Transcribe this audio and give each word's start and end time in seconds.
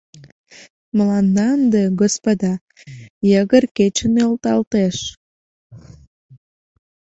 —Мыланна 0.95 1.45
ынде, 1.57 1.81
господа, 1.99 2.53
йыгыр 3.29 3.63
кече 3.77 4.07
нӧлталтеш! 4.13 4.97